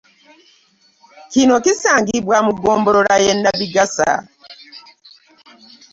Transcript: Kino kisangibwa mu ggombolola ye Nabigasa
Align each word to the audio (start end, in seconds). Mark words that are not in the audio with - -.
Kino 1.31 1.55
kisangibwa 1.65 2.37
mu 2.45 2.51
ggombolola 2.57 3.15
ye 3.23 3.33
Nabigasa 3.41 4.11